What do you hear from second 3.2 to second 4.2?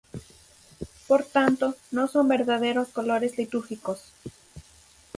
litúrgicos.